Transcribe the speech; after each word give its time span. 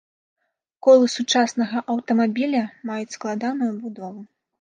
Колы 0.85 1.09
сучаснага 1.17 1.77
аўтамабіля 1.95 2.63
маюць 2.91 3.13
складаную 3.17 3.69
будову. 3.83 4.19